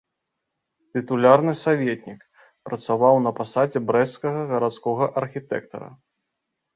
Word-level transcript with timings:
Тытулярны 0.97 1.51
саветнік, 1.63 2.21
працаваў 2.69 3.15
на 3.25 3.33
пасадзе 3.41 3.79
брэсцкага 3.91 4.41
гарадскога 4.53 5.11
архітэктара. 5.23 5.89